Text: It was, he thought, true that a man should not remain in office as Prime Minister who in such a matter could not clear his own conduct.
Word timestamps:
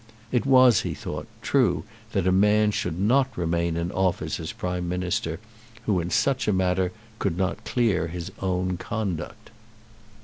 It 0.31 0.47
was, 0.47 0.81
he 0.81 0.95
thought, 0.95 1.27
true 1.43 1.83
that 2.13 2.25
a 2.25 2.31
man 2.31 2.71
should 2.71 2.99
not 2.99 3.37
remain 3.37 3.77
in 3.77 3.91
office 3.91 4.39
as 4.39 4.51
Prime 4.51 4.89
Minister 4.89 5.39
who 5.85 5.99
in 5.99 6.09
such 6.09 6.47
a 6.47 6.53
matter 6.53 6.91
could 7.19 7.37
not 7.37 7.65
clear 7.65 8.07
his 8.07 8.31
own 8.41 8.77
conduct. 8.77 9.51